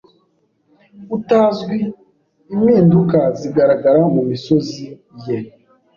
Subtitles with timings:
[1.17, 1.77] utazwi
[2.53, 4.83] impinduka zigaragara Mu misozi
[5.25, 5.37] ye